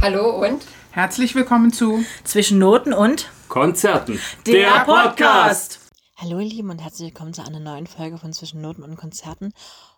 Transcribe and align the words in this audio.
Hallo 0.00 0.46
und 0.46 0.64
Herzlich 0.92 1.34
willkommen 1.34 1.72
zu 1.72 2.04
Zwischen 2.22 2.58
Noten 2.58 2.92
und 2.92 3.28
Konzerten. 3.48 4.20
Der 4.46 4.84
Podcast. 4.84 5.80
Hallo 6.16 6.38
ihr 6.38 6.48
Lieben 6.48 6.70
und 6.70 6.78
herzlich 6.78 7.08
willkommen 7.08 7.34
zu 7.34 7.42
einer 7.44 7.58
neuen 7.58 7.88
Folge 7.88 8.16
von 8.16 8.32
Zwischen 8.32 8.60
Noten 8.60 8.84
und 8.84 8.94
Konzerten. 8.94 9.52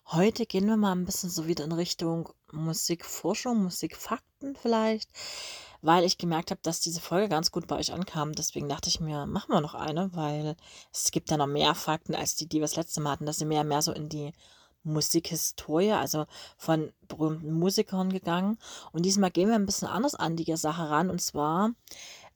Heute 0.07 0.47
gehen 0.47 0.67
wir 0.67 0.79
mal 0.79 0.93
ein 0.93 1.05
bisschen 1.05 1.29
so 1.29 1.47
wieder 1.47 1.65
in 1.65 1.73
Richtung 1.73 2.31
Musikforschung, 2.51 3.63
Musikfakten 3.63 4.57
vielleicht, 4.57 5.11
weil 5.83 6.05
ich 6.05 6.17
gemerkt 6.17 6.51
habe, 6.51 6.61
dass 6.63 6.81
diese 6.81 7.03
Folge 7.03 7.29
ganz 7.29 7.53
gut 7.53 7.67
bei 7.67 7.77
euch 7.77 7.93
ankam. 7.93 8.33
Deswegen 8.33 8.71
dachte 8.71 8.89
ich 8.89 9.01
mir, 9.01 9.27
machen 9.27 9.53
wir 9.53 9.61
noch 9.61 9.75
eine, 9.75 10.09
weil 10.15 10.57
es 10.95 11.11
gibt 11.11 11.31
ja 11.31 11.37
noch 11.37 11.47
mehr 11.47 11.75
Fakten 11.75 12.15
als 12.15 12.37
die, 12.37 12.49
die 12.49 12.57
wir 12.57 12.63
das 12.63 12.77
letzte 12.77 13.03
Mal 13.03 13.13
hatten, 13.13 13.27
dass 13.27 13.37
sie 13.37 13.45
mehr 13.45 13.65
mehr 13.65 13.83
so 13.83 13.93
in 13.93 14.09
die 14.09 14.33
Musikhistorie, 14.83 15.93
also 15.93 16.27
von 16.57 16.93
berühmten 17.09 17.53
Musikern 17.53 18.11
gegangen. 18.11 18.59
Und 18.93 19.05
diesmal 19.05 19.31
gehen 19.31 19.49
wir 19.49 19.55
ein 19.55 19.67
bisschen 19.67 19.89
anders 19.89 20.15
an 20.15 20.37
die 20.37 20.57
Sache 20.57 20.89
ran, 20.89 21.11
und 21.11 21.21
zwar, 21.21 21.73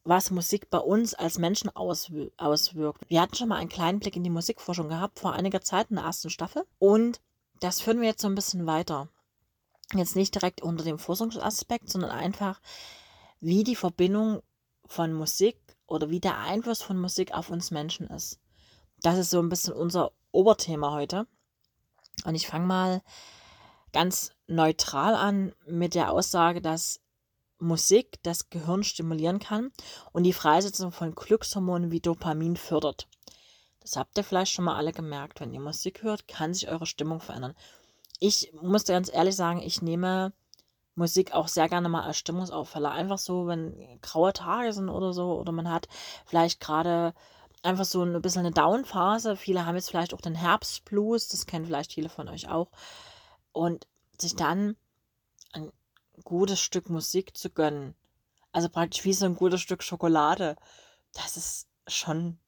was 0.04 0.30
Musik 0.30 0.68
bei 0.70 0.78
uns 0.78 1.14
als 1.14 1.38
Menschen 1.38 1.74
auswir 1.74 2.30
auswirkt. 2.36 3.08
Wir 3.08 3.20
hatten 3.20 3.34
schon 3.34 3.48
mal 3.48 3.56
einen 3.56 3.70
kleinen 3.70 4.00
Blick 4.00 4.16
in 4.16 4.24
die 4.24 4.30
Musikforschung 4.30 4.88
gehabt, 4.88 5.18
vor 5.18 5.32
einiger 5.32 5.62
Zeit 5.62 5.90
in 5.90 5.96
der 5.96 6.04
ersten 6.04 6.30
Staffel. 6.30 6.64
Und 6.78 7.20
das 7.60 7.80
führen 7.80 8.00
wir 8.00 8.08
jetzt 8.08 8.20
so 8.20 8.28
ein 8.28 8.34
bisschen 8.34 8.66
weiter. 8.66 9.08
Jetzt 9.94 10.16
nicht 10.16 10.34
direkt 10.34 10.62
unter 10.62 10.84
dem 10.84 10.98
Forschungsaspekt, 10.98 11.88
sondern 11.88 12.10
einfach, 12.10 12.60
wie 13.40 13.64
die 13.64 13.76
Verbindung 13.76 14.42
von 14.86 15.12
Musik 15.12 15.58
oder 15.86 16.10
wie 16.10 16.20
der 16.20 16.38
Einfluss 16.38 16.82
von 16.82 16.98
Musik 16.98 17.32
auf 17.32 17.50
uns 17.50 17.70
Menschen 17.70 18.06
ist. 18.08 18.40
Das 19.00 19.18
ist 19.18 19.30
so 19.30 19.40
ein 19.40 19.48
bisschen 19.48 19.74
unser 19.74 20.12
Oberthema 20.32 20.92
heute. 20.92 21.26
Und 22.24 22.34
ich 22.34 22.46
fange 22.46 22.66
mal 22.66 23.02
ganz 23.92 24.32
neutral 24.46 25.14
an 25.14 25.54
mit 25.66 25.94
der 25.94 26.10
Aussage, 26.10 26.60
dass 26.60 27.00
Musik 27.58 28.18
das 28.22 28.50
Gehirn 28.50 28.82
stimulieren 28.82 29.38
kann 29.38 29.70
und 30.12 30.24
die 30.24 30.32
Freisetzung 30.32 30.90
von 30.90 31.14
Glückshormonen 31.14 31.90
wie 31.90 32.00
Dopamin 32.00 32.56
fördert. 32.56 33.06
Das 33.80 33.96
habt 33.96 34.16
ihr 34.18 34.24
vielleicht 34.24 34.52
schon 34.52 34.64
mal 34.64 34.76
alle 34.76 34.92
gemerkt. 34.92 35.40
Wenn 35.40 35.54
ihr 35.54 35.60
Musik 35.60 36.02
hört, 36.02 36.26
kann 36.26 36.54
sich 36.54 36.68
eure 36.68 36.86
Stimmung 36.86 37.20
verändern. 37.20 37.54
Ich 38.18 38.52
muss 38.60 38.84
ganz 38.84 39.12
ehrlich 39.12 39.36
sagen, 39.36 39.60
ich 39.60 39.82
nehme 39.82 40.32
Musik 40.94 41.32
auch 41.32 41.48
sehr 41.48 41.68
gerne 41.68 41.88
mal 41.88 42.04
als 42.04 42.18
Stimmungsaufheller. 42.18 42.90
Einfach 42.90 43.18
so, 43.18 43.46
wenn 43.46 44.00
graue 44.00 44.32
Tage 44.32 44.72
sind 44.72 44.88
oder 44.88 45.12
so, 45.12 45.38
oder 45.38 45.52
man 45.52 45.70
hat 45.70 45.88
vielleicht 46.24 46.60
gerade 46.60 47.14
einfach 47.64 47.84
so 47.84 48.02
ein 48.02 48.20
bisschen 48.20 48.40
eine 48.40 48.52
Down-Phase. 48.52 49.36
Viele 49.36 49.66
haben 49.66 49.76
jetzt 49.76 49.90
vielleicht 49.90 50.14
auch 50.14 50.20
den 50.20 50.34
Herbstblues, 50.34 51.28
das 51.28 51.46
kennen 51.46 51.66
vielleicht 51.66 51.92
viele 51.92 52.08
von 52.08 52.28
euch 52.28 52.48
auch. 52.48 52.70
Und 53.52 53.86
sich 54.18 54.36
dann 54.36 54.76
ein 55.52 55.72
gutes 56.24 56.60
Stück 56.60 56.90
Musik 56.90 57.36
zu 57.36 57.50
gönnen, 57.50 57.94
also 58.52 58.68
praktisch 58.68 59.04
wie 59.04 59.12
so 59.12 59.26
ein 59.26 59.36
gutes 59.36 59.60
Stück 59.60 59.82
Schokolade, 59.82 60.56
das 61.12 61.36
ist 61.36 61.68
schon 61.88 62.38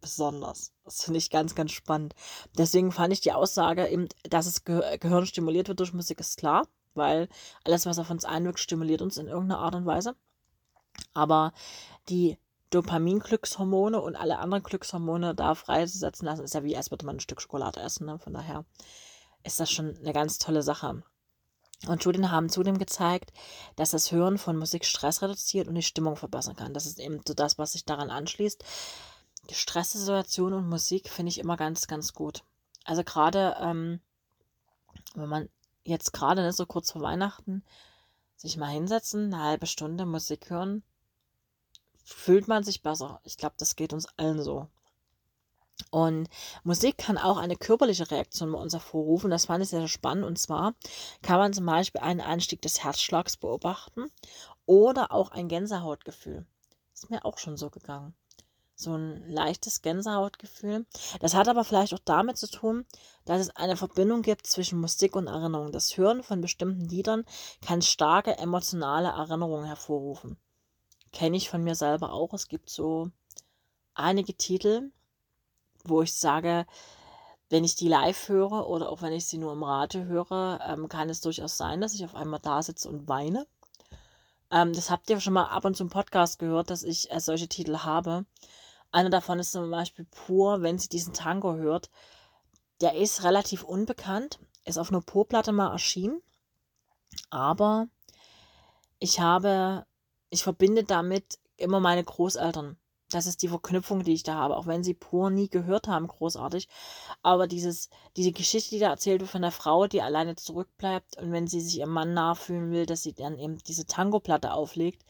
besonders. 0.00 0.72
Das 0.84 1.02
finde 1.04 1.18
ich 1.18 1.30
ganz, 1.30 1.54
ganz 1.54 1.72
spannend. 1.72 2.14
Deswegen 2.58 2.92
fand 2.92 3.12
ich 3.12 3.20
die 3.20 3.32
Aussage 3.32 3.88
eben, 3.88 4.08
dass 4.24 4.44
das 4.44 4.64
Ge 4.64 4.98
Gehirn 4.98 5.26
stimuliert 5.26 5.68
wird 5.68 5.80
durch 5.80 5.94
Musik, 5.94 6.20
ist 6.20 6.36
klar, 6.36 6.66
weil 6.94 7.28
alles, 7.64 7.86
was 7.86 7.98
auf 7.98 8.10
uns 8.10 8.24
einwirkt, 8.24 8.60
stimuliert 8.60 9.00
uns 9.00 9.16
in 9.16 9.28
irgendeiner 9.28 9.60
Art 9.60 9.74
und 9.74 9.86
Weise. 9.86 10.16
Aber 11.14 11.52
die 12.08 12.38
Dopamin-Glückshormone 12.74 14.00
und 14.00 14.16
alle 14.16 14.38
anderen 14.38 14.62
Glückshormone 14.62 15.34
da 15.34 15.54
freisetzen 15.54 16.26
lassen, 16.26 16.44
ist 16.44 16.54
ja 16.54 16.64
wie, 16.64 16.76
als 16.76 16.90
würde 16.90 17.06
man 17.06 17.16
ein 17.16 17.20
Stück 17.20 17.40
Schokolade 17.40 17.80
essen. 17.80 18.06
Ne? 18.06 18.18
Von 18.18 18.34
daher 18.34 18.64
ist 19.44 19.60
das 19.60 19.70
schon 19.70 19.96
eine 19.96 20.12
ganz 20.12 20.38
tolle 20.38 20.62
Sache. 20.62 21.02
Und 21.86 22.00
Studien 22.00 22.30
haben 22.30 22.48
zudem 22.48 22.78
gezeigt, 22.78 23.32
dass 23.76 23.90
das 23.90 24.10
Hören 24.10 24.38
von 24.38 24.56
Musik 24.56 24.84
Stress 24.84 25.22
reduziert 25.22 25.68
und 25.68 25.74
die 25.74 25.82
Stimmung 25.82 26.16
verbessern 26.16 26.56
kann. 26.56 26.72
Das 26.72 26.86
ist 26.86 26.98
eben 26.98 27.20
so 27.26 27.34
das, 27.34 27.58
was 27.58 27.72
sich 27.72 27.84
daran 27.84 28.10
anschließt. 28.10 28.64
Die 29.50 29.54
Stresssituation 29.54 30.54
und 30.54 30.68
Musik 30.68 31.10
finde 31.10 31.30
ich 31.30 31.38
immer 31.38 31.56
ganz, 31.56 31.86
ganz 31.86 32.14
gut. 32.14 32.42
Also 32.84 33.04
gerade, 33.04 33.56
ähm, 33.60 34.00
wenn 35.14 35.28
man 35.28 35.48
jetzt 35.84 36.12
gerade 36.12 36.42
ne, 36.42 36.52
so 36.52 36.64
kurz 36.64 36.92
vor 36.92 37.02
Weihnachten 37.02 37.62
sich 38.36 38.56
mal 38.56 38.70
hinsetzen, 38.70 39.32
eine 39.32 39.42
halbe 39.42 39.66
Stunde 39.66 40.06
Musik 40.06 40.48
hören, 40.50 40.82
fühlt 42.04 42.48
man 42.48 42.62
sich 42.62 42.82
besser. 42.82 43.20
Ich 43.24 43.36
glaube, 43.36 43.54
das 43.58 43.76
geht 43.76 43.92
uns 43.92 44.06
allen 44.16 44.42
so. 44.42 44.68
Und 45.90 46.28
Musik 46.62 46.98
kann 46.98 47.18
auch 47.18 47.36
eine 47.36 47.56
körperliche 47.56 48.10
Reaktion 48.10 48.52
bei 48.52 48.58
uns 48.58 48.72
hervorrufen. 48.72 49.30
Das 49.30 49.46
fand 49.46 49.62
ich 49.62 49.70
sehr 49.70 49.88
spannend. 49.88 50.24
Und 50.24 50.38
zwar 50.38 50.74
kann 51.22 51.38
man 51.38 51.52
zum 51.52 51.66
Beispiel 51.66 52.00
einen 52.00 52.20
Anstieg 52.20 52.62
des 52.62 52.84
Herzschlags 52.84 53.36
beobachten 53.36 54.10
oder 54.66 55.12
auch 55.12 55.30
ein 55.30 55.48
Gänsehautgefühl. 55.48 56.46
Ist 56.92 57.10
mir 57.10 57.24
auch 57.24 57.38
schon 57.38 57.56
so 57.56 57.70
gegangen. 57.70 58.14
So 58.76 58.94
ein 58.94 59.28
leichtes 59.28 59.82
Gänsehautgefühl. 59.82 60.84
Das 61.20 61.34
hat 61.34 61.48
aber 61.48 61.64
vielleicht 61.64 61.94
auch 61.94 62.00
damit 62.04 62.38
zu 62.38 62.48
tun, 62.48 62.86
dass 63.24 63.40
es 63.40 63.50
eine 63.50 63.76
Verbindung 63.76 64.22
gibt 64.22 64.46
zwischen 64.46 64.80
Musik 64.80 65.14
und 65.16 65.28
Erinnerung. 65.28 65.70
Das 65.70 65.96
Hören 65.96 66.22
von 66.22 66.40
bestimmten 66.40 66.88
Liedern 66.88 67.24
kann 67.64 67.82
starke 67.82 68.36
emotionale 68.36 69.08
Erinnerungen 69.08 69.66
hervorrufen 69.66 70.38
kenne 71.14 71.36
ich 71.38 71.48
von 71.48 71.64
mir 71.64 71.74
selber 71.74 72.12
auch. 72.12 72.34
Es 72.34 72.48
gibt 72.48 72.68
so 72.68 73.10
einige 73.94 74.34
Titel, 74.34 74.90
wo 75.84 76.02
ich 76.02 76.12
sage, 76.12 76.66
wenn 77.48 77.64
ich 77.64 77.76
die 77.76 77.88
live 77.88 78.28
höre 78.28 78.68
oder 78.68 78.90
auch 78.90 79.00
wenn 79.00 79.12
ich 79.12 79.26
sie 79.26 79.38
nur 79.38 79.52
im 79.52 79.62
Radio 79.62 80.04
höre, 80.04 80.60
ähm, 80.66 80.88
kann 80.88 81.08
es 81.08 81.20
durchaus 81.20 81.56
sein, 81.56 81.80
dass 81.80 81.94
ich 81.94 82.04
auf 82.04 82.14
einmal 82.14 82.40
da 82.40 82.62
sitze 82.62 82.88
und 82.88 83.08
weine. 83.08 83.46
Ähm, 84.50 84.72
das 84.72 84.90
habt 84.90 85.08
ihr 85.08 85.20
schon 85.20 85.34
mal 85.34 85.44
ab 85.44 85.64
und 85.64 85.76
zu 85.76 85.84
im 85.84 85.88
Podcast 85.88 86.38
gehört, 86.38 86.70
dass 86.70 86.82
ich 86.82 87.10
äh, 87.12 87.20
solche 87.20 87.48
Titel 87.48 87.78
habe. 87.78 88.26
Einer 88.90 89.10
davon 89.10 89.38
ist 89.38 89.52
zum 89.52 89.70
Beispiel 89.70 90.06
Pur, 90.06 90.62
wenn 90.62 90.78
sie 90.78 90.88
diesen 90.88 91.12
Tango 91.12 91.54
hört. 91.54 91.90
Der 92.80 92.96
ist 92.96 93.22
relativ 93.22 93.62
unbekannt, 93.62 94.40
ist 94.64 94.78
auf 94.78 94.90
einer 94.90 95.00
Pur-Platte 95.00 95.52
mal 95.52 95.70
erschienen. 95.70 96.20
Aber 97.30 97.86
ich 98.98 99.20
habe 99.20 99.86
ich 100.34 100.42
verbinde 100.42 100.82
damit 100.82 101.38
immer 101.56 101.78
meine 101.78 102.02
Großeltern. 102.02 102.76
Das 103.10 103.26
ist 103.26 103.42
die 103.42 103.48
Verknüpfung, 103.48 104.02
die 104.02 104.14
ich 104.14 104.24
da 104.24 104.34
habe, 104.34 104.56
auch 104.56 104.66
wenn 104.66 104.82
sie 104.82 104.94
pur 104.94 105.30
nie 105.30 105.48
gehört 105.48 105.86
haben, 105.86 106.08
großartig. 106.08 106.68
Aber 107.22 107.46
dieses, 107.46 107.88
diese 108.16 108.32
Geschichte, 108.32 108.70
die 108.70 108.80
da 108.80 108.90
erzählt 108.90 109.20
wird 109.20 109.30
von 109.30 109.42
der 109.42 109.52
Frau, 109.52 109.86
die 109.86 110.02
alleine 110.02 110.34
zurückbleibt 110.34 111.18
und 111.18 111.30
wenn 111.30 111.46
sie 111.46 111.60
sich 111.60 111.78
ihrem 111.78 111.90
Mann 111.90 112.14
nachfühlen 112.14 112.72
will, 112.72 112.84
dass 112.84 113.04
sie 113.04 113.12
dann 113.12 113.38
eben 113.38 113.58
diese 113.58 113.86
Tango-Platte 113.86 114.52
auflegt, 114.52 115.04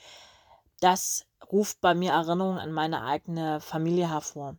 das 0.81 1.25
ruft 1.51 1.81
bei 1.81 1.95
mir 1.95 2.13
Erinnerungen 2.13 2.59
an 2.59 2.73
meine 2.73 3.03
eigene 3.03 3.61
Familie 3.61 4.11
hervor. 4.11 4.59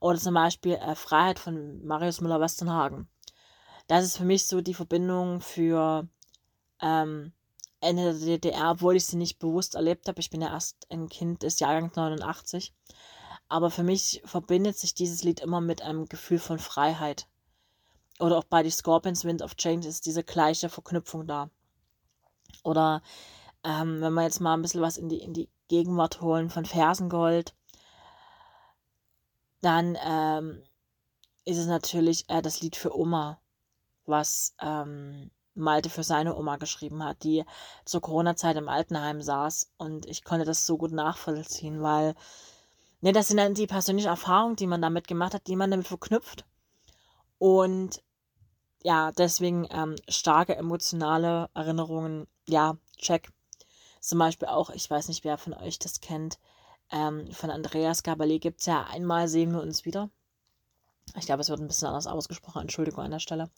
Oder 0.00 0.18
zum 0.18 0.32
Beispiel 0.32 0.76
äh, 0.76 0.94
Freiheit 0.94 1.38
von 1.38 1.84
Marius 1.84 2.22
Müller-Westernhagen. 2.22 3.08
Das 3.86 4.04
ist 4.04 4.16
für 4.16 4.24
mich 4.24 4.46
so 4.46 4.62
die 4.62 4.74
Verbindung 4.74 5.42
für 5.42 6.08
ähm, 6.80 7.32
Ende 7.80 8.18
der 8.18 8.38
DDR, 8.38 8.72
obwohl 8.72 8.96
ich 8.96 9.06
sie 9.06 9.16
nicht 9.16 9.38
bewusst 9.38 9.74
erlebt 9.74 10.08
habe. 10.08 10.20
Ich 10.20 10.30
bin 10.30 10.40
ja 10.40 10.48
erst 10.48 10.86
ein 10.90 11.08
Kind 11.08 11.42
des 11.42 11.60
Jahrgangs 11.60 11.96
89. 11.96 12.74
Aber 13.48 13.70
für 13.70 13.82
mich 13.82 14.22
verbindet 14.24 14.76
sich 14.76 14.94
dieses 14.94 15.22
Lied 15.22 15.40
immer 15.40 15.60
mit 15.60 15.82
einem 15.82 16.06
Gefühl 16.06 16.38
von 16.38 16.58
Freiheit. 16.58 17.28
Oder 18.18 18.38
auch 18.38 18.44
bei 18.44 18.62
die 18.62 18.70
Scorpions 18.70 19.24
Wind 19.24 19.42
of 19.42 19.56
Change 19.56 19.86
ist 19.86 20.06
diese 20.06 20.24
gleiche 20.24 20.68
Verknüpfung 20.68 21.26
da. 21.26 21.50
Oder 22.64 23.02
ähm, 23.62 24.00
wenn 24.00 24.14
wir 24.14 24.22
jetzt 24.22 24.40
mal 24.40 24.54
ein 24.54 24.62
bisschen 24.62 24.80
was 24.80 24.96
in 24.96 25.08
die, 25.08 25.18
in 25.18 25.32
die 25.32 25.48
Gegenwart 25.68 26.20
holen 26.20 26.50
von 26.50 26.64
Fersengold, 26.64 27.54
dann 29.60 29.96
ähm, 30.04 30.62
ist 31.44 31.58
es 31.58 31.66
natürlich 31.66 32.28
äh, 32.28 32.42
das 32.42 32.60
Lied 32.60 32.76
für 32.76 32.96
Oma, 32.96 33.40
was 34.04 34.54
ähm, 34.60 35.30
Malte 35.56 35.90
für 35.90 36.04
seine 36.04 36.36
Oma 36.36 36.56
geschrieben 36.56 37.04
hat, 37.04 37.22
die 37.24 37.44
zur 37.84 38.00
Corona-Zeit 38.00 38.56
im 38.56 38.68
Altenheim 38.68 39.22
saß. 39.22 39.72
Und 39.78 40.06
ich 40.06 40.24
konnte 40.24 40.44
das 40.44 40.66
so 40.66 40.76
gut 40.76 40.92
nachvollziehen, 40.92 41.82
weil 41.82 42.14
ne, 43.00 43.12
das 43.12 43.28
sind 43.28 43.38
dann 43.38 43.54
die 43.54 43.66
persönlichen 43.66 44.08
Erfahrungen, 44.08 44.56
die 44.56 44.66
man 44.66 44.82
damit 44.82 45.08
gemacht 45.08 45.34
hat, 45.34 45.46
die 45.46 45.56
man 45.56 45.70
damit 45.70 45.88
verknüpft. 45.88 46.44
Und 47.38 48.02
ja, 48.82 49.12
deswegen 49.12 49.66
ähm, 49.70 49.96
starke 50.08 50.54
emotionale 50.56 51.50
Erinnerungen, 51.54 52.28
ja, 52.46 52.76
check. 52.96 53.32
Zum 54.00 54.18
Beispiel 54.18 54.48
auch, 54.48 54.70
ich 54.70 54.88
weiß 54.88 55.08
nicht, 55.08 55.24
wer 55.24 55.38
von 55.38 55.54
euch 55.54 55.78
das 55.78 56.00
kennt, 56.00 56.38
ähm, 56.90 57.30
von 57.32 57.50
Andreas 57.50 58.02
Gabalier 58.02 58.38
gibt 58.38 58.60
es 58.60 58.66
ja 58.66 58.84
einmal 58.84 59.28
sehen 59.28 59.52
wir 59.52 59.60
uns 59.60 59.84
wieder. 59.84 60.08
Ich 61.16 61.26
glaube, 61.26 61.40
es 61.40 61.48
wird 61.48 61.60
ein 61.60 61.66
bisschen 61.66 61.88
anders 61.88 62.06
ausgesprochen, 62.06 62.62
Entschuldigung 62.62 63.04
an 63.04 63.10
der 63.10 63.18
Stelle. 63.20 63.50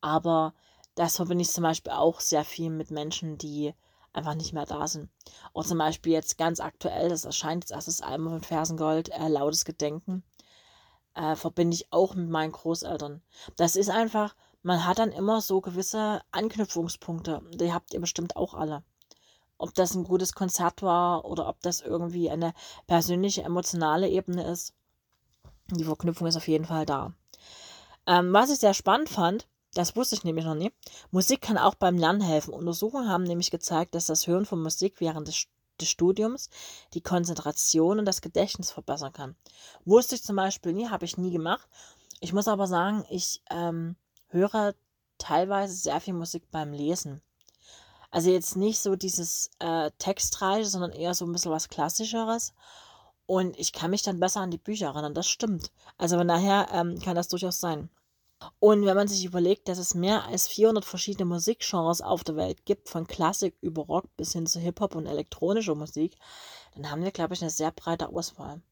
Aber 0.00 0.54
das 0.98 1.14
verbinde 1.16 1.42
ich 1.42 1.50
zum 1.52 1.62
Beispiel 1.62 1.92
auch 1.92 2.18
sehr 2.20 2.44
viel 2.44 2.70
mit 2.70 2.90
Menschen, 2.90 3.38
die 3.38 3.72
einfach 4.12 4.34
nicht 4.34 4.52
mehr 4.52 4.66
da 4.66 4.88
sind. 4.88 5.08
Auch 5.54 5.64
zum 5.64 5.78
Beispiel 5.78 6.12
jetzt 6.12 6.38
ganz 6.38 6.58
aktuell, 6.58 7.08
das 7.08 7.24
erscheint 7.24 7.64
jetzt 7.64 7.70
erst 7.70 7.86
das 7.86 8.00
Album 8.02 8.30
von 8.30 8.42
Fersengold, 8.42 9.10
äh, 9.10 9.28
Lautes 9.28 9.64
Gedenken, 9.64 10.24
äh, 11.14 11.36
verbinde 11.36 11.76
ich 11.76 11.92
auch 11.92 12.16
mit 12.16 12.28
meinen 12.28 12.50
Großeltern. 12.50 13.22
Das 13.56 13.76
ist 13.76 13.90
einfach, 13.90 14.34
man 14.62 14.84
hat 14.86 14.98
dann 14.98 15.12
immer 15.12 15.40
so 15.40 15.60
gewisse 15.60 16.20
Anknüpfungspunkte. 16.32 17.42
Die 17.54 17.72
habt 17.72 17.94
ihr 17.94 18.00
bestimmt 18.00 18.34
auch 18.34 18.54
alle. 18.54 18.82
ob 19.58 19.74
das 19.74 19.94
ein 19.94 20.04
gutes 20.04 20.32
Konzert 20.34 20.82
war 20.82 21.24
oder 21.24 21.48
ob 21.48 21.60
das 21.62 21.80
irgendwie 21.80 22.30
eine 22.30 22.54
persönliche, 22.86 23.42
emotionale 23.42 24.08
Ebene 24.08 24.44
ist. 24.44 24.72
Die 25.70 25.84
Verknüpfung 25.84 26.28
ist 26.28 26.36
auf 26.36 26.48
jeden 26.48 26.64
Fall 26.64 26.86
da. 26.86 27.12
Ähm, 28.06 28.32
was 28.32 28.50
ich 28.50 28.58
sehr 28.58 28.74
spannend 28.74 29.08
fand, 29.08 29.48
das 29.74 29.96
wusste 29.96 30.14
ich 30.14 30.24
nämlich 30.24 30.44
noch 30.44 30.54
nie, 30.54 30.72
Musik 31.10 31.42
kann 31.42 31.58
auch 31.58 31.74
beim 31.74 31.96
Lernen 31.96 32.20
helfen. 32.20 32.54
Untersuchungen 32.54 33.08
haben 33.08 33.24
nämlich 33.24 33.50
gezeigt, 33.50 33.94
dass 33.94 34.06
das 34.06 34.26
Hören 34.26 34.46
von 34.46 34.62
Musik 34.62 35.00
während 35.00 35.28
des, 35.28 35.46
des 35.80 35.88
Studiums 35.88 36.48
die 36.94 37.02
Konzentration 37.02 37.98
und 37.98 38.04
das 38.04 38.20
Gedächtnis 38.20 38.70
verbessern 38.70 39.12
kann. 39.12 39.36
Wusste 39.84 40.14
ich 40.14 40.22
zum 40.22 40.36
Beispiel 40.36 40.72
nie, 40.72 40.88
habe 40.88 41.04
ich 41.04 41.18
nie 41.18 41.30
gemacht. 41.30 41.68
Ich 42.20 42.32
muss 42.32 42.48
aber 42.48 42.66
sagen, 42.66 43.04
ich 43.10 43.42
ähm, 43.50 43.96
höre 44.28 44.74
teilweise 45.18 45.74
sehr 45.74 46.00
viel 46.00 46.14
Musik 46.14 46.50
beim 46.50 46.72
Lesen. 46.72 47.22
Also 48.10 48.30
jetzt 48.30 48.56
nicht 48.56 48.80
so 48.80 48.96
dieses 48.96 49.50
äh, 49.58 49.90
Textreiche, 49.98 50.68
sondern 50.68 50.92
eher 50.92 51.14
so 51.14 51.26
ein 51.26 51.32
bisschen 51.32 51.52
was 51.52 51.68
Klassischeres. 51.68 52.54
Und 53.26 53.58
ich 53.58 53.72
kann 53.72 53.90
mich 53.90 54.02
dann 54.02 54.20
besser 54.20 54.40
an 54.40 54.50
die 54.50 54.58
Bücher 54.58 54.86
erinnern, 54.86 55.12
das 55.12 55.28
stimmt. 55.28 55.70
Also 55.98 56.16
von 56.16 56.26
daher 56.26 56.68
ähm, 56.72 56.98
kann 57.00 57.14
das 57.14 57.28
durchaus 57.28 57.60
sein. 57.60 57.90
Und 58.60 58.86
wenn 58.86 58.96
man 58.96 59.08
sich 59.08 59.24
überlegt, 59.24 59.68
dass 59.68 59.78
es 59.78 59.94
mehr 59.94 60.24
als 60.26 60.46
400 60.48 60.84
verschiedene 60.84 61.24
Musikgenres 61.24 62.00
auf 62.02 62.22
der 62.24 62.36
Welt 62.36 62.64
gibt, 62.64 62.88
von 62.88 63.06
Klassik 63.06 63.56
über 63.60 63.82
Rock 63.82 64.16
bis 64.16 64.32
hin 64.32 64.46
zu 64.46 64.60
Hip-Hop 64.60 64.94
und 64.94 65.06
elektronischer 65.06 65.74
Musik, 65.74 66.16
dann 66.74 66.90
haben 66.90 67.02
wir, 67.02 67.10
glaube 67.10 67.34
ich, 67.34 67.42
eine 67.42 67.50
sehr 67.50 67.72
breite 67.72 68.08
Auswahl. 68.10 68.62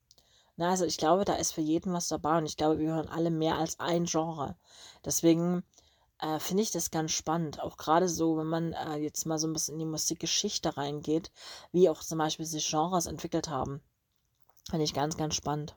Na, 0.57 0.71
also 0.71 0.85
ich 0.85 0.97
glaube, 0.99 1.25
da 1.25 1.35
ist 1.35 1.53
für 1.53 1.61
jeden 1.61 1.93
was 1.93 2.09
dabei 2.09 2.39
und 2.39 2.47
ich 2.47 2.57
glaube, 2.57 2.79
wir 2.79 2.95
hören 2.95 3.09
alle 3.09 3.31
mehr 3.31 3.59
als 3.59 3.79
ein 3.81 4.05
Genre. 4.07 4.57
Deswegen 5.05 5.65
äh, 6.21 6.39
finde 6.39 6.63
ich 6.63 6.71
das 6.71 6.91
ganz 6.91 7.13
spannend. 7.13 7.61
Auch 7.61 7.77
gerade 7.77 8.09
so, 8.09 8.39
wenn 8.39 8.47
man 8.47 8.73
äh, 8.73 8.97
jetzt 8.97 9.27
mal 9.27 9.39
so 9.39 9.47
ein 9.47 9.53
bisschen 9.53 9.75
in 9.75 9.81
die 9.81 9.85
Musikgeschichte 9.87 10.77
reingeht, 10.77 11.31
wie 11.73 11.91
auch 11.91 12.03
zum 12.03 12.19
Beispiel 12.19 12.47
sich 12.47 12.69
Genres 12.69 13.07
entwickelt 13.07 13.49
haben. 13.49 13.83
Finde 14.71 14.85
ich 14.85 14.95
ganz, 14.95 15.17
ganz 15.17 15.35
spannend. 15.35 15.77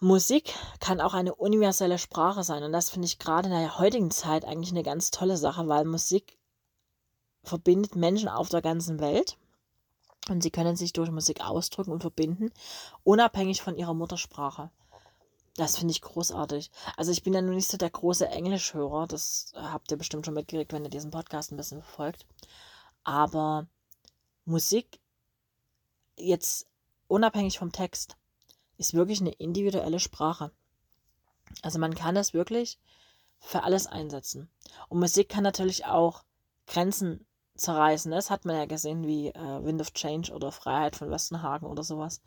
Musik 0.00 0.54
kann 0.80 1.00
auch 1.00 1.14
eine 1.14 1.34
universelle 1.34 1.98
Sprache 1.98 2.42
sein 2.42 2.62
und 2.62 2.72
das 2.72 2.90
finde 2.90 3.06
ich 3.06 3.18
gerade 3.18 3.48
in 3.48 3.54
der 3.54 3.78
heutigen 3.78 4.10
Zeit 4.10 4.44
eigentlich 4.44 4.72
eine 4.72 4.82
ganz 4.82 5.10
tolle 5.10 5.36
Sache, 5.36 5.68
weil 5.68 5.84
Musik 5.84 6.36
verbindet 7.42 7.94
Menschen 7.94 8.28
auf 8.28 8.48
der 8.48 8.62
ganzen 8.62 9.00
Welt 9.00 9.38
und 10.28 10.42
sie 10.42 10.50
können 10.50 10.76
sich 10.76 10.92
durch 10.92 11.10
Musik 11.10 11.40
ausdrücken 11.42 11.92
und 11.92 12.00
verbinden, 12.00 12.50
unabhängig 13.04 13.62
von 13.62 13.76
ihrer 13.76 13.94
Muttersprache. 13.94 14.70
Das 15.56 15.76
finde 15.76 15.92
ich 15.92 16.02
großartig. 16.02 16.70
Also 16.96 17.12
ich 17.12 17.22
bin 17.22 17.32
ja 17.32 17.40
nur 17.40 17.54
nicht 17.54 17.68
so 17.68 17.76
der 17.76 17.90
große 17.90 18.26
Englischhörer. 18.26 19.06
Das 19.06 19.52
habt 19.54 19.90
ihr 19.90 19.96
bestimmt 19.96 20.26
schon 20.26 20.34
mitgekriegt, 20.34 20.72
wenn 20.72 20.84
ihr 20.84 20.90
diesen 20.90 21.12
Podcast 21.12 21.52
ein 21.52 21.56
bisschen 21.56 21.80
verfolgt. 21.80 22.26
Aber 23.04 23.68
Musik, 24.44 24.98
jetzt 26.16 26.66
unabhängig 27.06 27.58
vom 27.58 27.70
Text, 27.70 28.16
ist 28.78 28.94
wirklich 28.94 29.20
eine 29.20 29.32
individuelle 29.32 30.00
Sprache. 30.00 30.50
Also 31.62 31.78
man 31.78 31.94
kann 31.94 32.14
das 32.14 32.34
wirklich 32.34 32.78
für 33.38 33.62
alles 33.62 33.86
einsetzen. 33.86 34.48
Und 34.88 35.00
Musik 35.00 35.28
kann 35.28 35.42
natürlich 35.42 35.84
auch 35.84 36.24
Grenzen 36.66 37.26
zerreißen. 37.56 38.10
Das 38.10 38.30
hat 38.30 38.44
man 38.44 38.56
ja 38.56 38.64
gesehen, 38.66 39.06
wie 39.06 39.28
äh, 39.28 39.64
Wind 39.64 39.80
of 39.80 39.92
Change 39.92 40.32
oder 40.32 40.50
Freiheit 40.50 40.96
von 40.96 41.10
Westenhagen 41.10 41.68
oder 41.68 41.84
sowas. 41.84 42.20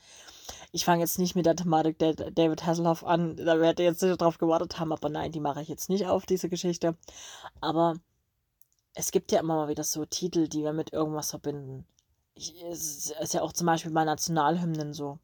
Ich 0.72 0.86
fange 0.86 1.02
jetzt 1.02 1.20
nicht 1.20 1.36
mit 1.36 1.46
der 1.46 1.56
Thematik 1.56 2.00
der 2.00 2.14
David 2.14 2.66
Hasselhoff 2.66 3.04
an, 3.04 3.36
da 3.36 3.60
werdet 3.60 3.80
ihr 3.80 3.86
jetzt 3.86 4.02
nicht 4.02 4.22
drauf 4.22 4.38
gewartet 4.38 4.80
haben, 4.80 4.94
aber 4.94 5.10
nein, 5.10 5.32
die 5.32 5.40
mache 5.40 5.62
ich 5.62 5.68
jetzt 5.68 5.90
nicht 5.90 6.08
auf, 6.08 6.26
diese 6.26 6.50
Geschichte. 6.50 6.96
Aber 7.60 7.96
es 8.94 9.12
gibt 9.12 9.32
ja 9.32 9.40
immer 9.40 9.56
mal 9.56 9.68
wieder 9.68 9.84
so 9.84 10.06
Titel, 10.06 10.48
die 10.48 10.64
wir 10.64 10.74
mit 10.74 10.94
irgendwas 10.94 11.32
verbinden. 11.32 11.86
Ich, 12.34 12.62
es 12.64 13.12
ist 13.12 13.34
ja 13.34 13.42
auch 13.42 13.54
zum 13.54 13.68
Beispiel 13.68 13.92
bei 13.92 14.06
Nationalhymnen 14.06 14.94
so. 14.94 15.20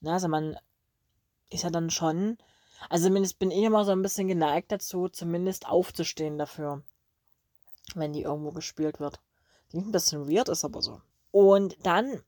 Na, 0.00 0.14
also 0.14 0.28
man 0.28 0.56
ist 1.50 1.64
ja 1.64 1.70
dann 1.70 1.90
schon, 1.90 2.38
also 2.88 3.06
zumindest 3.06 3.38
bin 3.38 3.50
ich 3.50 3.64
immer 3.64 3.84
so 3.84 3.92
ein 3.92 4.02
bisschen 4.02 4.28
geneigt 4.28 4.72
dazu, 4.72 5.08
zumindest 5.08 5.68
aufzustehen 5.68 6.38
dafür 6.38 6.82
wenn 7.94 8.12
die 8.12 8.22
irgendwo 8.22 8.50
gespielt 8.50 9.00
wird. 9.00 9.20
Klingt 9.70 9.88
ein 9.88 9.92
bisschen 9.92 10.28
weird, 10.28 10.48
ist 10.48 10.64
aber 10.64 10.82
so. 10.82 11.00
Und 11.30 11.76
dann 11.84 12.22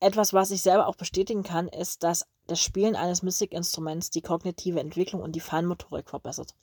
etwas, 0.00 0.32
was 0.32 0.50
ich 0.50 0.62
selber 0.62 0.86
auch 0.86 0.94
bestätigen 0.94 1.42
kann, 1.42 1.68
ist, 1.68 2.02
dass 2.04 2.26
das 2.46 2.60
Spielen 2.60 2.96
eines 2.96 3.22
Musikinstruments 3.22 4.10
die 4.10 4.22
kognitive 4.22 4.80
Entwicklung 4.80 5.22
und 5.22 5.32
die 5.32 5.40
Feinmotorik 5.40 6.08
verbessert. 6.08 6.54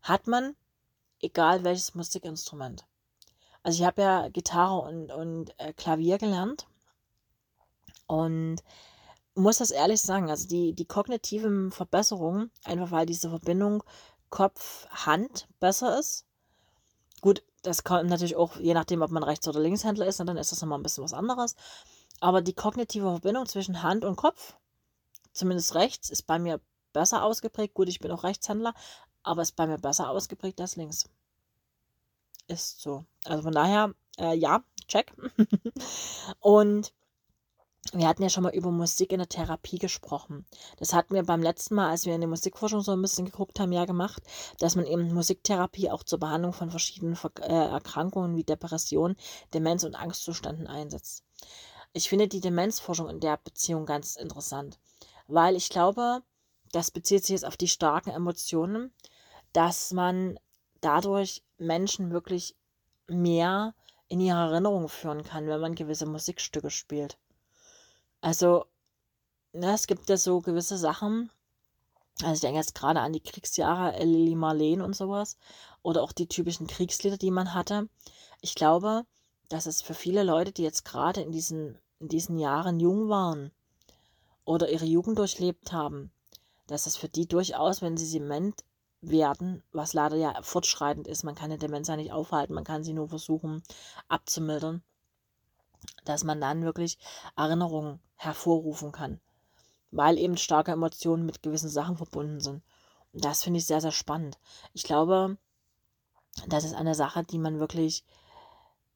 Hat 0.00 0.26
man, 0.26 0.56
egal 1.20 1.62
welches 1.62 1.94
Musikinstrument. 1.94 2.84
Also 3.62 3.80
ich 3.80 3.86
habe 3.86 4.02
ja 4.02 4.28
Gitarre 4.28 4.80
und, 4.80 5.12
und 5.12 5.54
äh, 5.58 5.72
Klavier 5.72 6.18
gelernt 6.18 6.66
und 8.06 8.56
muss 9.34 9.58
das 9.58 9.70
ehrlich 9.70 10.00
sagen, 10.00 10.30
also 10.30 10.46
die, 10.48 10.74
die 10.74 10.84
kognitiven 10.84 11.70
Verbesserungen, 11.70 12.50
einfach 12.64 12.90
weil 12.90 13.06
diese 13.06 13.30
Verbindung 13.30 13.82
Kopf-Hand 14.30 15.48
besser 15.60 15.98
ist, 15.98 16.26
Gut, 17.22 17.44
das 17.62 17.84
kommt 17.84 18.10
natürlich 18.10 18.36
auch, 18.36 18.56
je 18.56 18.74
nachdem, 18.74 19.00
ob 19.00 19.12
man 19.12 19.22
Rechts- 19.22 19.46
oder 19.48 19.60
Linkshändler 19.60 20.06
ist, 20.06 20.18
dann 20.18 20.36
ist 20.36 20.50
das 20.50 20.60
nochmal 20.60 20.78
ein 20.78 20.82
bisschen 20.82 21.04
was 21.04 21.14
anderes. 21.14 21.54
Aber 22.20 22.42
die 22.42 22.52
kognitive 22.52 23.08
Verbindung 23.08 23.46
zwischen 23.46 23.82
Hand 23.82 24.04
und 24.04 24.16
Kopf, 24.16 24.56
zumindest 25.32 25.76
rechts, 25.76 26.10
ist 26.10 26.24
bei 26.24 26.40
mir 26.40 26.60
besser 26.92 27.24
ausgeprägt. 27.24 27.74
Gut, 27.74 27.88
ich 27.88 28.00
bin 28.00 28.10
auch 28.10 28.24
Rechtshändler, 28.24 28.74
aber 29.22 29.42
ist 29.42 29.54
bei 29.54 29.68
mir 29.68 29.78
besser 29.78 30.10
ausgeprägt 30.10 30.60
als 30.60 30.74
links. 30.74 31.08
Ist 32.48 32.80
so. 32.80 33.04
Also 33.24 33.44
von 33.44 33.52
daher, 33.52 33.94
äh, 34.18 34.34
ja, 34.34 34.64
check. 34.88 35.14
und 36.40 36.92
wir 37.92 38.08
hatten 38.08 38.22
ja 38.22 38.30
schon 38.30 38.44
mal 38.44 38.54
über 38.54 38.70
Musik 38.70 39.12
in 39.12 39.18
der 39.18 39.28
Therapie 39.28 39.78
gesprochen. 39.78 40.46
Das 40.78 40.94
hatten 40.94 41.14
wir 41.14 41.22
beim 41.24 41.42
letzten 41.42 41.74
Mal, 41.74 41.90
als 41.90 42.06
wir 42.06 42.14
in 42.14 42.22
der 42.22 42.28
Musikforschung 42.28 42.80
so 42.80 42.92
ein 42.92 43.02
bisschen 43.02 43.26
geguckt 43.26 43.60
haben, 43.60 43.72
ja 43.72 43.84
gemacht, 43.84 44.22
dass 44.58 44.76
man 44.76 44.86
eben 44.86 45.12
Musiktherapie 45.12 45.90
auch 45.90 46.02
zur 46.02 46.18
Behandlung 46.18 46.54
von 46.54 46.70
verschiedenen 46.70 47.18
äh, 47.40 47.52
Erkrankungen 47.52 48.36
wie 48.36 48.44
Depression, 48.44 49.16
Demenz 49.52 49.84
und 49.84 49.94
Angstzuständen 49.94 50.66
einsetzt. 50.66 51.24
Ich 51.92 52.08
finde 52.08 52.28
die 52.28 52.40
Demenzforschung 52.40 53.10
in 53.10 53.20
der 53.20 53.36
Beziehung 53.36 53.84
ganz 53.84 54.16
interessant, 54.16 54.78
weil 55.26 55.54
ich 55.56 55.68
glaube, 55.68 56.22
das 56.72 56.90
bezieht 56.90 57.24
sich 57.24 57.34
jetzt 57.34 57.44
auf 57.44 57.58
die 57.58 57.68
starken 57.68 58.10
Emotionen, 58.10 58.94
dass 59.52 59.92
man 59.92 60.40
dadurch 60.80 61.44
Menschen 61.58 62.10
wirklich 62.10 62.56
mehr 63.06 63.74
in 64.08 64.20
ihre 64.20 64.38
Erinnerung 64.38 64.88
führen 64.88 65.22
kann, 65.22 65.46
wenn 65.46 65.60
man 65.60 65.74
gewisse 65.74 66.06
Musikstücke 66.06 66.70
spielt. 66.70 67.18
Also, 68.22 68.66
ne, 69.52 69.74
es 69.74 69.86
gibt 69.86 70.08
ja 70.08 70.16
so 70.16 70.40
gewisse 70.40 70.78
Sachen. 70.78 71.30
Also 72.22 72.34
ich 72.34 72.40
denke 72.40 72.58
jetzt 72.58 72.74
gerade 72.74 73.00
an 73.00 73.12
die 73.12 73.20
Kriegsjahre, 73.20 73.94
äh, 73.96 74.04
Lili 74.04 74.36
Marleen 74.36 74.80
und 74.80 74.94
sowas. 74.94 75.36
Oder 75.82 76.02
auch 76.02 76.12
die 76.12 76.28
typischen 76.28 76.68
Kriegslieder, 76.68 77.18
die 77.18 77.32
man 77.32 77.52
hatte. 77.52 77.88
Ich 78.40 78.54
glaube, 78.54 79.04
dass 79.48 79.66
es 79.66 79.82
für 79.82 79.94
viele 79.94 80.22
Leute, 80.22 80.52
die 80.52 80.62
jetzt 80.62 80.84
gerade 80.84 81.20
in 81.20 81.32
diesen, 81.32 81.78
in 81.98 82.08
diesen 82.08 82.38
Jahren 82.38 82.80
jung 82.80 83.08
waren 83.08 83.50
oder 84.44 84.70
ihre 84.70 84.86
Jugend 84.86 85.18
durchlebt 85.18 85.72
haben, 85.72 86.12
dass 86.68 86.86
es 86.86 86.96
für 86.96 87.08
die 87.08 87.26
durchaus, 87.26 87.82
wenn 87.82 87.96
sie 87.96 88.10
dement 88.18 88.64
werden, 89.00 89.64
was 89.72 89.94
leider 89.94 90.16
ja 90.16 90.40
fortschreitend 90.42 91.08
ist, 91.08 91.24
man 91.24 91.34
kann 91.34 91.46
eine 91.46 91.58
Demenz 91.58 91.88
ja 91.88 91.96
nicht 91.96 92.12
aufhalten, 92.12 92.54
man 92.54 92.64
kann 92.64 92.84
sie 92.84 92.92
nur 92.92 93.08
versuchen 93.08 93.64
abzumildern, 94.08 94.82
dass 96.04 96.24
man 96.24 96.40
dann 96.40 96.64
wirklich 96.64 96.98
Erinnerungen 97.36 98.00
hervorrufen 98.16 98.92
kann, 98.92 99.20
weil 99.90 100.18
eben 100.18 100.36
starke 100.36 100.72
Emotionen 100.72 101.26
mit 101.26 101.42
gewissen 101.42 101.70
Sachen 101.70 101.96
verbunden 101.96 102.40
sind. 102.40 102.62
Und 103.12 103.24
das 103.24 103.42
finde 103.42 103.58
ich 103.58 103.66
sehr, 103.66 103.80
sehr 103.80 103.92
spannend. 103.92 104.38
Ich 104.72 104.84
glaube, 104.84 105.36
das 106.48 106.64
ist 106.64 106.74
eine 106.74 106.94
Sache, 106.94 107.24
die 107.24 107.38
man 107.38 107.60
wirklich 107.60 108.04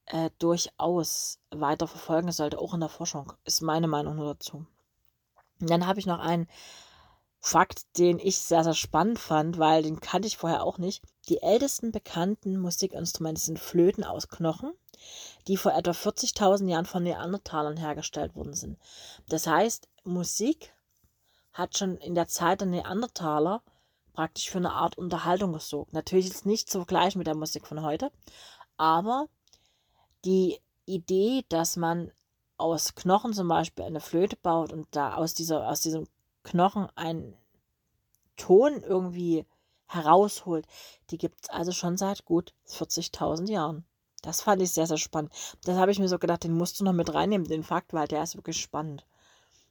äh, 0.06 0.30
durchaus 0.38 1.38
weiter 1.50 1.86
verfolgen 1.86 2.32
sollte, 2.32 2.58
auch 2.58 2.74
in 2.74 2.80
der 2.80 2.88
Forschung, 2.88 3.32
ist 3.44 3.60
meine 3.60 3.88
Meinung 3.88 4.16
nur 4.16 4.34
dazu. 4.34 4.66
Und 5.60 5.70
dann 5.70 5.86
habe 5.86 5.98
ich 5.98 6.06
noch 6.06 6.18
einen 6.18 6.48
Fakt, 7.48 7.96
den 7.96 8.18
ich 8.18 8.40
sehr, 8.40 8.64
sehr 8.64 8.74
spannend 8.74 9.20
fand, 9.20 9.56
weil 9.56 9.84
den 9.84 10.00
kannte 10.00 10.26
ich 10.26 10.36
vorher 10.36 10.64
auch 10.64 10.78
nicht. 10.78 11.04
Die 11.28 11.42
ältesten 11.42 11.92
bekannten 11.92 12.58
Musikinstrumente 12.58 13.40
sind 13.40 13.60
Flöten 13.60 14.02
aus 14.02 14.26
Knochen, 14.26 14.72
die 15.46 15.56
vor 15.56 15.72
etwa 15.72 15.92
40.000 15.92 16.68
Jahren 16.68 16.86
von 16.86 17.04
Neandertalern 17.04 17.76
hergestellt 17.76 18.34
worden 18.34 18.54
sind. 18.54 18.80
Das 19.28 19.46
heißt, 19.46 19.88
Musik 20.02 20.74
hat 21.52 21.78
schon 21.78 21.98
in 21.98 22.16
der 22.16 22.26
Zeit 22.26 22.62
der 22.62 22.66
Neandertaler 22.66 23.62
praktisch 24.12 24.50
für 24.50 24.58
eine 24.58 24.72
Art 24.72 24.98
Unterhaltung 24.98 25.52
gesorgt. 25.52 25.92
Natürlich 25.92 26.26
ist 26.26 26.46
nicht 26.46 26.68
zu 26.68 26.80
vergleichen 26.80 27.20
mit 27.20 27.28
der 27.28 27.36
Musik 27.36 27.68
von 27.68 27.80
heute, 27.80 28.10
aber 28.76 29.28
die 30.24 30.58
Idee, 30.84 31.44
dass 31.48 31.76
man 31.76 32.10
aus 32.56 32.96
Knochen 32.96 33.34
zum 33.34 33.46
Beispiel 33.46 33.84
eine 33.84 34.00
Flöte 34.00 34.34
baut 34.34 34.72
und 34.72 34.88
da 34.90 35.14
aus, 35.14 35.32
dieser, 35.32 35.68
aus 35.68 35.80
diesem 35.80 36.08
Knochen 36.46 36.88
einen 36.94 37.36
Ton 38.36 38.80
irgendwie 38.82 39.44
herausholt, 39.88 40.66
die 41.10 41.18
gibt 41.18 41.38
es 41.42 41.50
also 41.50 41.72
schon 41.72 41.96
seit 41.96 42.24
gut 42.24 42.54
40.000 42.68 43.50
Jahren. 43.50 43.84
Das 44.22 44.42
fand 44.42 44.62
ich 44.62 44.72
sehr, 44.72 44.86
sehr 44.86 44.96
spannend. 44.96 45.32
Das 45.64 45.76
habe 45.76 45.90
ich 45.90 45.98
mir 45.98 46.08
so 46.08 46.18
gedacht, 46.18 46.44
den 46.44 46.56
musst 46.56 46.80
du 46.80 46.84
noch 46.84 46.92
mit 46.92 47.12
reinnehmen, 47.12 47.46
den 47.46 47.62
Fakt, 47.62 47.92
weil 47.92 48.08
der 48.08 48.22
ist 48.22 48.36
wirklich 48.36 48.60
spannend. 48.60 49.06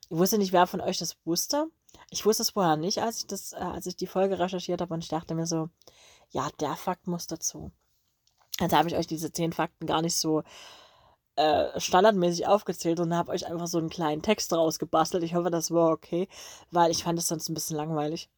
Ich 0.09 0.17
wusste 0.17 0.37
nicht, 0.37 0.53
wer 0.53 0.67
von 0.67 0.81
euch 0.81 0.97
das 0.97 1.17
wusste. 1.25 1.67
Ich 2.09 2.25
wusste 2.25 2.43
es 2.43 2.51
vorher 2.51 2.77
nicht, 2.77 3.01
als 3.01 3.19
ich, 3.19 3.27
das, 3.27 3.53
äh, 3.53 3.57
als 3.57 3.85
ich 3.85 3.95
die 3.95 4.07
Folge 4.07 4.39
recherchiert 4.39 4.81
habe 4.81 4.93
und 4.93 5.03
ich 5.03 5.09
dachte 5.09 5.33
mir 5.33 5.47
so, 5.47 5.69
ja, 6.31 6.49
der 6.59 6.75
Fakt 6.75 7.07
muss 7.07 7.27
dazu. 7.27 7.71
Also 8.59 8.77
habe 8.77 8.87
ich 8.87 8.95
euch 8.95 9.07
diese 9.07 9.31
zehn 9.31 9.51
Fakten 9.51 9.85
gar 9.85 10.01
nicht 10.01 10.15
so 10.15 10.43
äh, 11.35 11.79
standardmäßig 11.79 12.47
aufgezählt 12.47 12.99
und 12.99 13.15
habe 13.15 13.31
euch 13.31 13.45
einfach 13.47 13.67
so 13.67 13.77
einen 13.77 13.89
kleinen 13.89 14.21
Text 14.21 14.53
rausgebastelt. 14.53 15.23
Ich 15.23 15.35
hoffe, 15.35 15.51
das 15.51 15.71
war 15.71 15.91
okay, 15.91 16.27
weil 16.71 16.91
ich 16.91 17.03
fand 17.03 17.19
es 17.19 17.27
sonst 17.27 17.49
ein 17.49 17.53
bisschen 17.53 17.77
langweilig. 17.77 18.29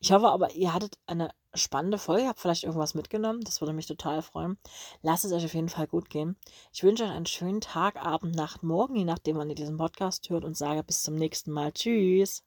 Ich 0.00 0.12
hoffe 0.12 0.28
aber, 0.28 0.52
ihr 0.52 0.74
hattet 0.74 0.98
eine 1.06 1.30
spannende 1.54 1.98
Folge, 1.98 2.28
habt 2.28 2.40
vielleicht 2.40 2.64
irgendwas 2.64 2.94
mitgenommen. 2.94 3.42
Das 3.42 3.60
würde 3.60 3.72
mich 3.72 3.86
total 3.86 4.22
freuen. 4.22 4.58
Lasst 5.02 5.24
es 5.24 5.32
euch 5.32 5.44
auf 5.44 5.54
jeden 5.54 5.68
Fall 5.68 5.86
gut 5.86 6.10
gehen. 6.10 6.36
Ich 6.72 6.82
wünsche 6.82 7.04
euch 7.04 7.10
einen 7.10 7.26
schönen 7.26 7.60
Tag, 7.60 7.96
Abend, 8.04 8.34
Nacht, 8.34 8.62
Morgen, 8.62 8.96
je 8.96 9.04
nachdem, 9.04 9.36
wann 9.36 9.50
ihr 9.50 9.54
diesen 9.54 9.76
Podcast 9.76 10.28
hört 10.30 10.44
und 10.44 10.56
sage 10.56 10.82
bis 10.82 11.02
zum 11.02 11.14
nächsten 11.16 11.52
Mal. 11.52 11.72
Tschüss. 11.72 12.42